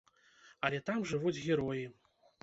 Але 0.69 0.79
там 0.87 1.03
жывуць 1.11 1.43
героі! 1.43 1.83